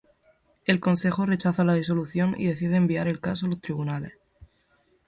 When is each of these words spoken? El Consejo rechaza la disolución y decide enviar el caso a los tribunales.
El 0.65 0.79
Consejo 0.79 1.27
rechaza 1.27 1.63
la 1.63 1.75
disolución 1.75 2.33
y 2.35 2.47
decide 2.47 2.75
enviar 2.75 3.07
el 3.07 3.19
caso 3.21 3.45
a 3.45 3.49
los 3.49 3.61
tribunales. 3.61 4.13